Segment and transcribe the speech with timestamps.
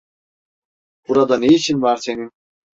[1.07, 2.31] Burada ne işin var senin?